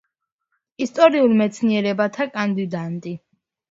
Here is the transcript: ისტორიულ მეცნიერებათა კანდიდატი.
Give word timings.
ისტორიულ 0.85 1.37
მეცნიერებათა 1.43 2.31
კანდიდატი. 2.43 3.19